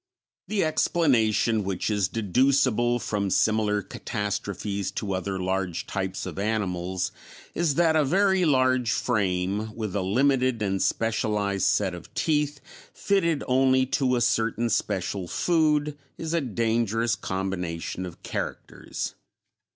The 0.47 0.63
explanation 0.63 1.63
which 1.63 1.91
is 1.91 2.07
deducible 2.07 2.97
from 2.97 3.29
similar 3.29 3.83
catastrophes 3.83 4.89
to 4.93 5.13
other 5.13 5.37
large 5.37 5.85
types 5.85 6.25
of 6.25 6.39
animals 6.39 7.11
is 7.53 7.75
that 7.75 7.95
a 7.95 8.03
very 8.03 8.43
large 8.43 8.89
frame, 8.89 9.75
with 9.75 9.95
a 9.95 10.01
limited 10.01 10.63
and 10.63 10.81
specialized 10.81 11.67
set 11.67 11.93
of 11.93 12.11
teeth 12.15 12.59
fitted 12.91 13.43
only 13.47 13.85
to 14.01 14.15
a 14.15 14.21
certain 14.21 14.69
special 14.71 15.27
food, 15.27 15.99
is 16.17 16.33
a 16.33 16.41
dangerous 16.41 17.15
combination 17.15 18.03
of 18.03 18.23
characters. 18.23 19.13